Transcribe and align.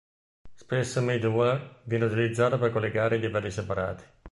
Spesso 0.55 0.99
middleware 0.99 1.81
viene 1.83 2.05
utilizzato 2.05 2.57
per 2.57 2.71
collegare 2.71 3.17
i 3.17 3.19
livelli 3.19 3.51
separati. 3.51 4.03